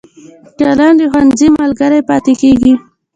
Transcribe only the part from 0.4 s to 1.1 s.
قلم د